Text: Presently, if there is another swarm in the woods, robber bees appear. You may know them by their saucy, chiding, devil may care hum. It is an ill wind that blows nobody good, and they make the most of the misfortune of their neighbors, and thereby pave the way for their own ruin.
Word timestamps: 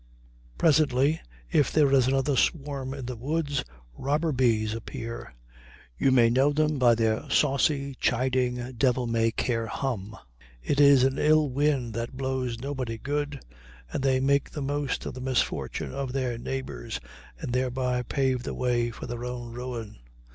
Presently, 0.57 1.21
if 1.51 1.71
there 1.71 1.91
is 1.91 2.07
another 2.07 2.35
swarm 2.35 2.91
in 2.95 3.05
the 3.05 3.15
woods, 3.15 3.63
robber 3.93 4.31
bees 4.31 4.73
appear. 4.73 5.35
You 5.95 6.11
may 6.11 6.27
know 6.31 6.51
them 6.51 6.79
by 6.79 6.95
their 6.95 7.29
saucy, 7.29 7.93
chiding, 7.99 8.71
devil 8.79 9.05
may 9.05 9.29
care 9.29 9.67
hum. 9.67 10.17
It 10.59 10.79
is 10.81 11.03
an 11.03 11.19
ill 11.19 11.51
wind 11.51 11.93
that 11.93 12.17
blows 12.17 12.57
nobody 12.59 12.97
good, 12.97 13.41
and 13.93 14.01
they 14.01 14.19
make 14.19 14.49
the 14.49 14.63
most 14.63 15.05
of 15.05 15.13
the 15.13 15.21
misfortune 15.21 15.93
of 15.93 16.13
their 16.13 16.35
neighbors, 16.39 16.99
and 17.37 17.53
thereby 17.53 18.01
pave 18.01 18.41
the 18.41 18.55
way 18.55 18.89
for 18.89 19.05
their 19.05 19.23
own 19.23 19.51
ruin. 19.53 19.99